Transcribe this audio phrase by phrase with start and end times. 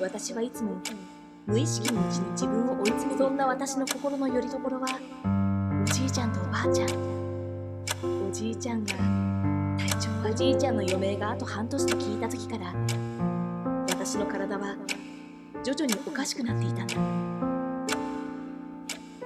[0.00, 0.80] 私はいつも
[1.46, 4.86] 無意識のうちに自分を追い詰めそんな私の心の拠り所は
[5.82, 8.94] おじいちゃんとおばあちゃんおじいちゃんが
[9.78, 12.74] 体調おじいちゃんの余命があと半年と聞いた時から
[13.90, 14.74] 私の体は
[15.62, 16.84] 徐々におかしくなっていた。
[16.84, 16.94] んだ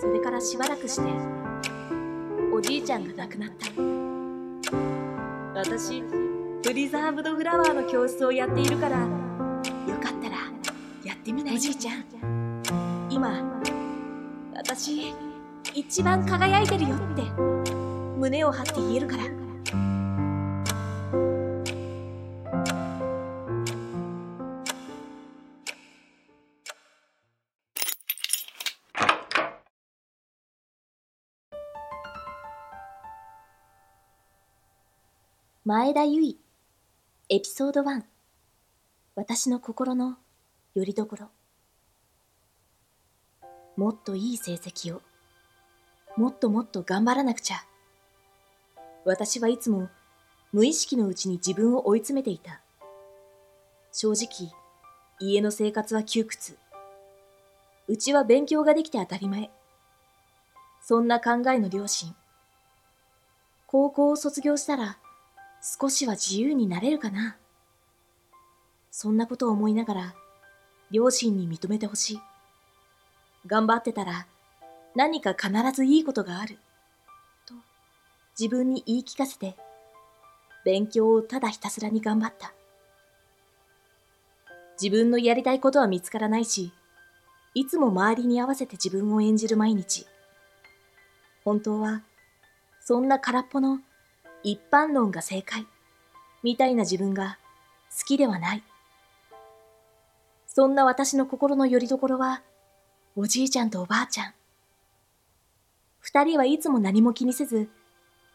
[0.00, 1.08] それからしばらくして
[2.52, 3.66] おじいちゃんが亡くなった。
[5.54, 6.02] 私
[6.64, 9.23] プリザーブドフラワーの教室をやっているから
[11.54, 12.04] おじいちゃん。
[13.08, 13.60] 今
[14.56, 15.14] 私
[15.72, 17.22] 一番輝いてるよって
[18.18, 19.22] 胸を張って言えるから。
[35.64, 36.36] 前田由衣
[37.28, 38.02] エピソード1
[39.14, 40.16] 私の心の
[40.74, 41.30] 拠り所。
[43.76, 45.02] もっといい成績を。
[46.16, 47.64] もっともっと頑張らなくちゃ。
[49.04, 49.88] 私はいつも
[50.52, 52.60] 無意識のうちに自分を追い詰めていた。
[53.92, 54.52] 正直
[55.20, 56.56] 家の生活は窮屈。
[57.88, 59.50] うちは勉強ができて当たり前。
[60.80, 62.14] そんな考えの両親。
[63.66, 64.98] 高校を卒業したら
[65.64, 67.38] 少しは自由になれるかな。
[68.90, 70.14] そんなことを思いながら、
[70.90, 72.20] 両親に認めてほしい。
[73.46, 74.26] 頑張ってたら、
[74.94, 76.58] 何か必ずいいことがある。
[77.46, 77.54] と、
[78.38, 79.56] 自分に言い聞かせて、
[80.64, 82.52] 勉強をただひたすらに頑張った。
[84.80, 86.72] 自分のやりたいことは見つからないし、
[87.54, 90.06] いつも周りに合わせて自分を演じる毎日。
[91.44, 92.02] 本当は、
[92.80, 93.80] そんな空っぽの
[94.42, 95.66] 一般論が正解、
[96.42, 97.38] みたいな自分が
[97.90, 98.62] 好きではない。
[100.46, 102.42] そんな私の心の拠り所は、
[103.16, 104.34] おじいちゃんとおばあちゃん。
[106.00, 107.68] 二人はいつも何も気にせず、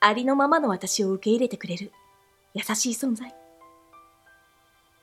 [0.00, 1.92] ありのままの私を受け入れてくれる
[2.54, 3.34] 優しい存在。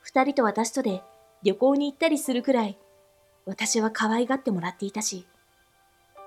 [0.02, 1.04] 二人と私とで
[1.44, 2.80] 旅行に行ったりするくらい、
[3.46, 5.28] 私は可愛がってもらっていたし、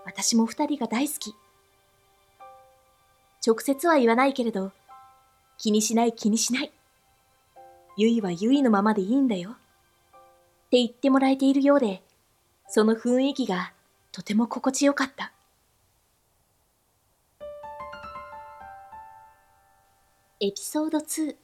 [0.04, 1.34] 私も二人が大好き。
[3.44, 4.70] 直接は言わないけれど、
[5.58, 6.72] 気にしない気にしない。
[7.96, 9.50] ゆいはゆいのままでいいんだよ。
[9.50, 9.54] っ
[10.70, 12.04] て言ってもらえているようで、
[12.74, 13.74] その雰囲気が
[14.12, 15.30] とても心地よかった。
[20.40, 21.36] エピソード2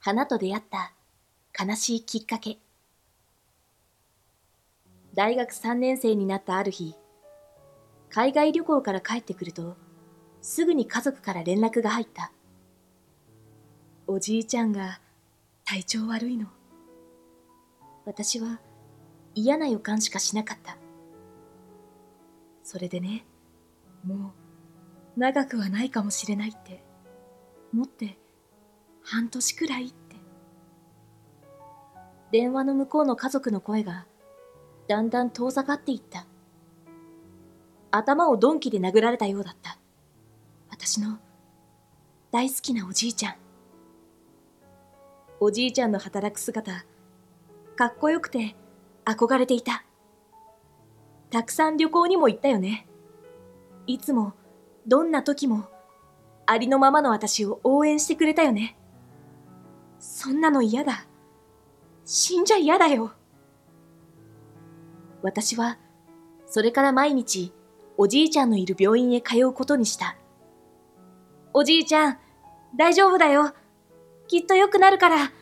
[0.00, 0.92] 花と出会った
[1.58, 2.58] 悲しいきっかけ
[5.14, 6.94] 大学3年生になったある日
[8.10, 9.78] 海外旅行から帰ってくると
[10.42, 12.32] すぐに家族から連絡が入った。
[14.06, 15.00] おじいちゃんが
[15.64, 16.48] 体調悪いの。
[18.04, 18.60] 私は
[19.38, 20.76] 嫌な予感しかしなかった。
[22.64, 23.24] それでね、
[24.04, 24.34] も
[25.16, 26.82] う長くはないかもしれないって、
[27.72, 28.18] もって
[29.02, 30.16] 半年くらいって。
[32.32, 34.06] 電話の向こうの家族の声が
[34.88, 36.26] だんだん遠ざかっていった。
[37.90, 39.78] 頭を鈍器で殴られたようだった。
[40.68, 41.18] 私の
[42.30, 43.36] 大好きなおじいちゃん。
[45.40, 46.84] おじいちゃんの働く姿、
[47.76, 48.56] かっこよくて
[49.08, 49.84] 憧れていた。
[51.30, 52.86] たくさん旅行にも行ったよね。
[53.86, 54.34] いつも、
[54.86, 55.64] どんな時も、
[56.46, 58.78] ありのままの私を応援してくれたよね。
[59.98, 61.06] そんなの嫌だ。
[62.04, 63.12] 死んじゃ嫌だよ。
[65.22, 65.78] 私は、
[66.46, 67.52] それから毎日、
[67.96, 70.16] おじいちゃんのいる病院へ通うことにした。
[71.54, 72.18] おじいちゃん、
[72.76, 73.52] 大丈夫だよ。
[74.26, 75.32] きっと良くなるから。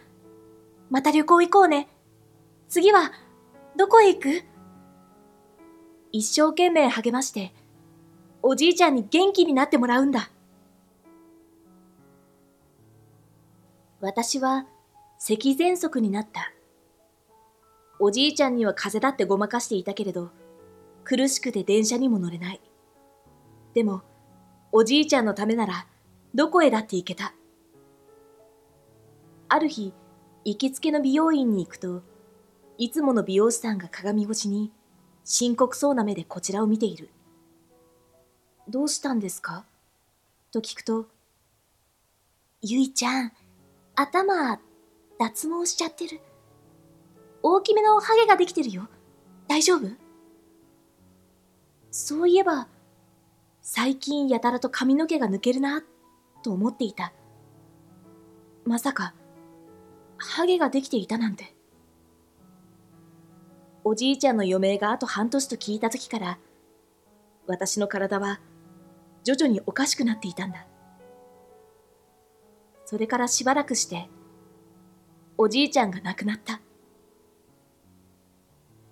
[0.88, 1.88] また旅行行こうね。
[2.68, 3.12] 次は、
[3.76, 4.42] どこへ行く？
[6.10, 7.52] 一生懸命励まして、
[8.42, 10.30] おじいちゃんに元気になってもらうんだ。
[14.00, 14.66] 私は、
[15.18, 16.52] 咳喘息になった。
[17.98, 20.30] おじいちゃんには風邪だってごまかしていたけれど、
[21.04, 22.60] 苦しくて電車にも乗れない。
[23.74, 24.02] でも、
[24.72, 25.86] おじいちゃんのためなら、
[26.34, 27.34] どこへだって行けた。
[29.48, 29.92] ある日、
[30.46, 32.02] 行きつけの美容院に行くと、
[32.78, 34.70] いつもの美容師さんが鏡越しに
[35.24, 37.08] 深刻そうな目でこちらを見ている。
[38.68, 39.64] どうしたんですか？
[40.52, 41.06] と聞くと、
[42.62, 43.32] ゆいちゃん、
[43.94, 44.60] 頭、
[45.18, 46.20] 脱毛しちゃってる。
[47.42, 48.88] 大きめのハゲができてるよ。
[49.48, 49.88] 大丈夫？
[51.90, 52.68] そういえば、
[53.62, 55.82] 最近やたらと髪の毛が抜けるな
[56.42, 57.12] と思っていた。
[58.64, 59.14] まさか、
[60.18, 61.55] ハゲができていたなんて。
[63.88, 66.38] おじいちゃんの余命があと半年と聞いた時から、
[67.46, 68.40] 私の体は
[69.22, 70.66] 徐々におかしくなっていたんだ。
[72.84, 74.08] それからしばらくして、
[75.38, 76.60] おじいちゃんが亡くなった。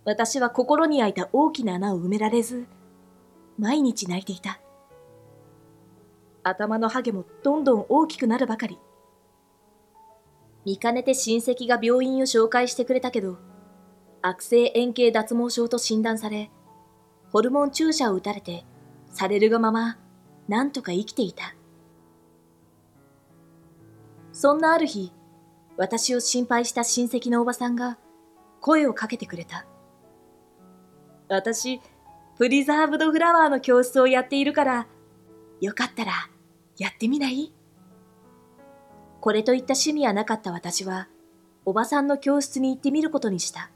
[0.04, 2.68] 私は心に開いた大きな穴を埋められず、
[3.58, 4.60] 毎日泣いていた。
[6.44, 8.78] 頭のハゲもどんどん大きくなるばかり。
[10.64, 13.38] 見かねて親戚が病院を紹介してくれたけど、
[14.26, 16.50] 悪性円形脱毛症と診断され、
[17.30, 18.64] ホルモン注射を打たれて、
[19.12, 19.98] されるがまま、
[20.48, 21.54] なんとか生きていた。
[24.32, 25.12] そんなある日、
[25.76, 27.98] 私を心配した親戚のおばさんが
[28.62, 29.66] 声をかけてくれた。
[31.28, 31.82] 私、
[32.38, 34.86] プリザーブドフラワーの教室をやっているから、
[35.60, 36.12] よかったら
[36.78, 37.52] やってみない？
[39.20, 41.08] これといった趣味はなかった私は、
[41.66, 43.70] おばさんの教室に行ってみることにした。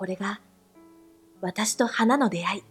[0.00, 0.40] これが、
[1.42, 2.64] 私と花の出会い。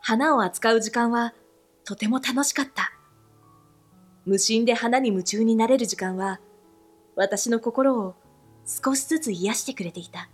[0.00, 1.34] 花を扱う時間は、
[1.84, 2.94] とても楽しかった。
[4.24, 6.40] 無心で花に夢中になれる時間は、
[7.14, 8.14] 私の心を
[8.64, 10.30] 少しずつ癒してくれていた。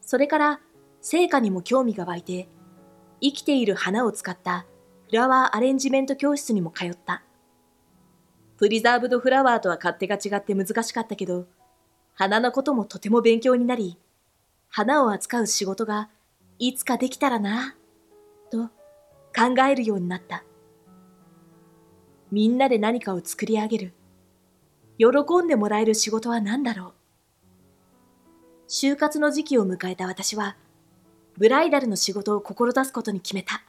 [0.00, 0.60] それから
[1.00, 2.48] 成果にも興味が湧いて、
[3.20, 4.66] 生きている花を使った
[5.08, 7.22] フラワーアレンジメント教室にも通った。
[8.56, 11.46] プリザーブドフラワーとは勝手が違って難しかったけど、
[12.20, 13.96] 花のこともとても勉強になり、
[14.68, 16.10] 花を扱う仕事が
[16.58, 17.74] いつかできたらな、
[18.50, 18.66] と
[19.34, 20.44] 考えるようになった。
[22.30, 23.94] みんなで何かを作り上げる。
[24.98, 25.06] 喜
[25.42, 26.92] んでもらえる仕事は何だろう。
[28.68, 30.58] 就活の時期を迎えた私は、
[31.38, 33.64] ブライダルの仕事を志すことに決めた。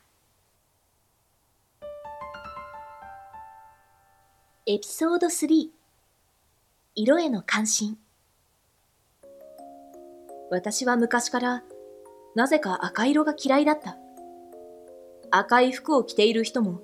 [4.65, 5.69] エピソード3
[6.95, 7.97] 色への関心
[10.51, 11.63] 私は昔から
[12.35, 13.97] なぜか赤色が嫌いだった。
[15.31, 16.81] 赤い服を着ている人も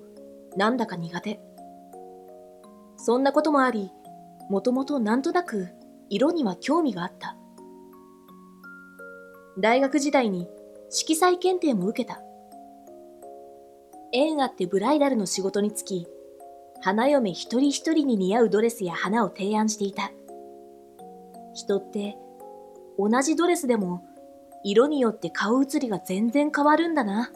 [0.56, 1.38] なんだか苦手。
[2.96, 3.92] そんなこともあり、
[4.48, 5.68] もともとなんとなく
[6.08, 7.36] 色には興味があった。
[9.58, 10.48] 大学時代に
[10.88, 12.22] 色彩検定も受けた。
[14.12, 16.06] 縁あってブライダルの仕事に就き、
[16.80, 20.10] 花嫁一人一人に似合うドレスや花を提案していた。
[21.52, 22.16] 人って
[22.98, 24.02] 同じドレスでも
[24.64, 27.30] 色によって顔写りが全然変わるんだな。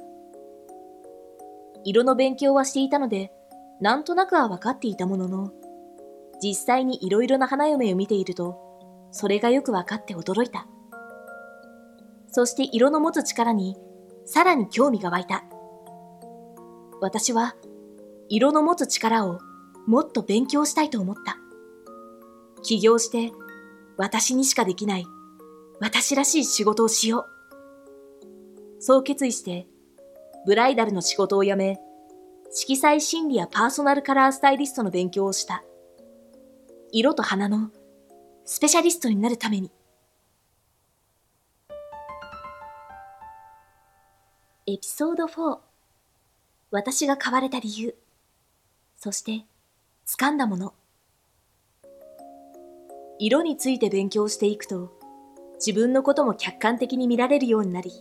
[1.85, 3.33] 色の勉強はしていたので、
[3.81, 5.53] なんとなくは分かっていたものの、
[6.43, 8.59] 実際に色々な花嫁を見ていると、
[9.13, 10.67] それがよく分かって驚いた。
[12.29, 13.77] そして色の持つ力に
[14.25, 15.45] さらに興味が湧いた。
[17.01, 17.55] 私は
[18.29, 19.41] 色の持つ力を
[19.87, 21.37] もっと勉強したいと思った。
[22.63, 23.33] 起業して
[23.97, 25.07] 私にしかできない
[25.83, 27.27] 私らしい仕事をしよ
[28.79, 28.81] う。
[28.81, 29.67] そう決意して
[30.47, 31.81] ブライダルの仕事を辞め
[32.53, 35.65] 色彩心理やパーソナルカラースタイリストの勉強をした。
[36.93, 37.73] 色と花の
[38.45, 39.73] スペシャリストになるために。
[44.69, 45.59] エピソード4
[46.71, 47.97] 私が変われた理由
[48.97, 49.47] そして
[50.07, 50.75] 掴んだもの
[53.19, 55.02] 色について勉強していくと
[55.65, 57.93] 自分のことも客観的に見られるようになり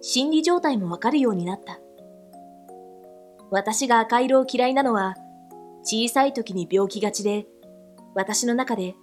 [0.00, 1.80] 心理状態もわかるようになった
[3.50, 5.14] 私が赤色を嫌いなのは
[5.82, 7.46] 小さい時に病気がちで
[8.14, 8.94] 私の中で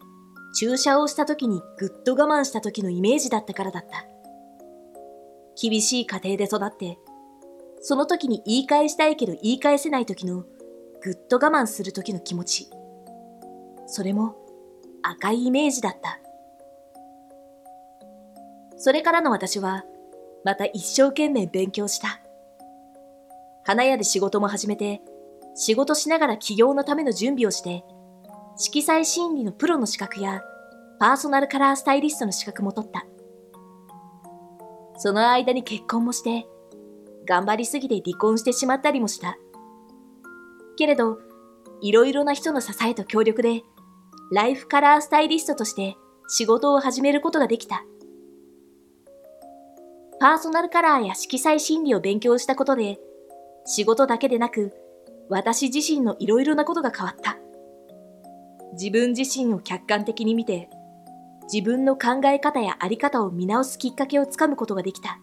[0.57, 4.11] 注射をした時にぐっと我慢した時のイメージだったからだった
[5.61, 6.97] 厳しい家庭で育って、
[7.81, 10.43] その時に言い返したいけど言い返せない時の
[11.03, 12.69] ぐっと我慢する時の気持ち。
[13.85, 14.35] それも
[15.03, 16.19] 赤いイメージだった。
[18.83, 19.85] それからの私は、
[20.43, 22.19] また一生懸命勉強した。
[23.63, 25.01] 花屋で仕事も始めて、
[25.53, 27.85] 仕事しながら起業のための準備をして、
[28.57, 30.41] 色彩心理のプロの資格や、
[30.99, 33.05] パーソナルカラースタイリストの資格も取った。
[34.97, 36.47] その間に結婚もして、
[37.27, 39.37] 頑張りすぎて離婚してしまったりもした。
[40.75, 41.19] けれど、
[41.81, 43.61] いろいろな人の支えと協力で、
[44.31, 45.97] ライフカラースタイリストとして
[46.27, 47.85] 仕事を始めることができた。
[50.21, 52.99] パーソナルカラーや色彩心理を勉強したことで、
[53.65, 54.71] 仕事だけでなく、
[55.29, 57.39] 私自身のいろいろなことが変わった。
[58.73, 60.69] 自分自身を客観的に見て、
[61.51, 65.17] 自分の考え方やあり方を見直すきっかけをつかむことができた。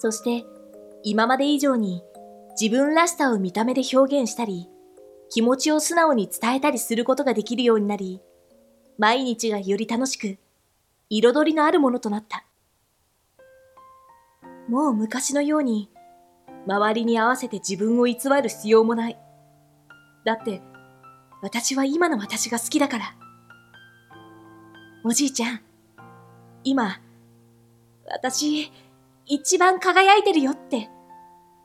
[0.00, 0.44] そして、
[1.02, 2.02] 今まで以上に
[2.60, 4.68] 自分らしさを見た目で表現したり、
[5.30, 8.20] 気持ちを素直に伝えたりすることができるようになり、
[8.98, 10.36] 毎日がより楽しく、
[11.08, 12.44] 彩りのあるものとなった。
[14.68, 15.90] もう昔のように、
[16.66, 19.18] 周りに合わせて自分を偽る必要もない。
[20.24, 20.60] だって、
[21.40, 23.14] 私は今の私が好きだから。
[25.04, 25.60] おじいちゃん、
[26.64, 27.00] 今、
[28.10, 28.70] 私、
[29.24, 30.90] 一番輝いてるよって、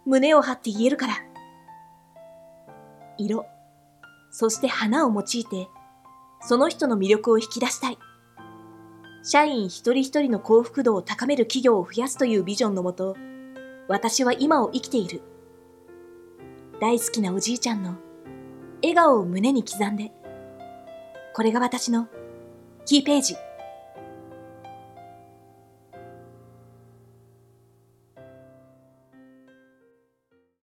[0.06, 1.14] 胸を張って言えるから。
[3.18, 3.46] 色、
[4.32, 5.68] そして花を用いて、
[6.42, 7.98] その人の魅力を引き出したい。
[9.26, 13.16] 社員一人一人の幸福度を高める企業を増やすというビジョンのもと、
[13.88, 15.22] 私は今を生きている。
[16.82, 17.96] 大好きなおじいちゃんの
[18.82, 20.12] 笑顔を胸に刻んで、
[21.34, 22.10] これが私の
[22.86, 23.36] キーページ。